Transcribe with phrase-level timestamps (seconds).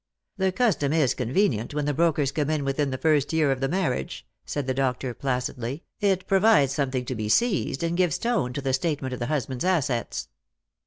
[0.37, 3.67] "The custom is convenient, when the brokers come in within the first year of the
[3.67, 8.61] marriage," said the doctor placidly;" it provides something to be seized, and gives tone to
[8.63, 10.29] the state ment of the husband's assets."